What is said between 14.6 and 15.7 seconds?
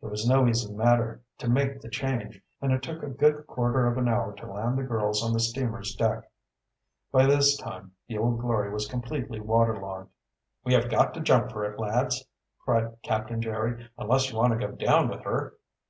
go down with her!"